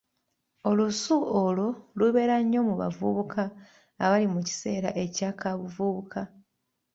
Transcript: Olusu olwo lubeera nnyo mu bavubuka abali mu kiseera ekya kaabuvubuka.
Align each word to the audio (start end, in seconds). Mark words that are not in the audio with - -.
Olusu 0.69 1.15
olwo 1.43 1.67
lubeera 1.97 2.35
nnyo 2.43 2.61
mu 2.67 2.73
bavubuka 2.81 3.41
abali 4.03 4.27
mu 4.33 4.39
kiseera 4.47 4.89
ekya 5.03 5.29
kaabuvubuka. 5.39 6.19